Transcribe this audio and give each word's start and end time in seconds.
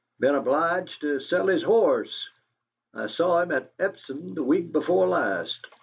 Been 0.19 0.33
obliged 0.33 0.99
to 1.01 1.19
sell 1.19 1.45
his 1.45 1.61
horse. 1.61 2.27
I 2.91 3.05
saw 3.05 3.39
him 3.39 3.51
at 3.51 3.71
Epsom 3.77 4.33
the 4.33 4.41
week 4.41 4.71
before 4.71 5.07
last." 5.07 5.67